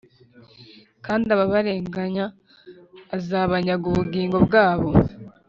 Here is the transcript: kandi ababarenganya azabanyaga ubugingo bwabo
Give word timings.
kandi 1.05 1.25
ababarenganya 1.35 2.25
azabanyaga 3.15 3.85
ubugingo 3.91 4.37
bwabo 4.45 4.89